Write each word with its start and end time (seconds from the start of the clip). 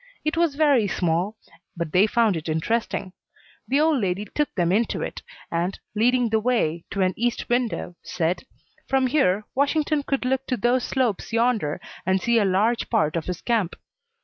It 0.25 0.35
was 0.35 0.55
very 0.55 0.87
small, 0.87 1.37
but 1.77 1.91
they 1.91 2.07
found 2.07 2.35
it 2.35 2.49
interesting. 2.49 3.13
The 3.67 3.79
old 3.81 4.01
lady 4.01 4.25
took 4.25 4.51
them 4.55 4.71
into 4.71 5.03
it, 5.03 5.21
and, 5.51 5.77
leading 5.93 6.29
the 6.29 6.39
way 6.39 6.85
to 6.89 7.01
an 7.03 7.13
east 7.15 7.47
window, 7.49 7.95
said: 8.01 8.43
"From 8.87 9.05
here 9.05 9.45
Washington 9.53 10.01
could 10.01 10.25
look 10.25 10.47
to 10.47 10.57
those 10.57 10.83
slopes 10.85 11.31
yonder 11.31 11.79
and 12.03 12.19
see 12.19 12.39
a 12.39 12.45
large 12.45 12.89
part 12.89 13.15
of 13.15 13.25
his 13.25 13.41
camp." 13.41 13.75